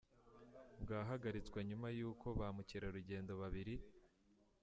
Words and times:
bwahagaritswe 0.81 1.59
nyuma 1.69 1.87
y’uko 1.97 2.27
ba 2.39 2.47
mukerarugendo 2.55 3.31
babiri. 3.41 3.75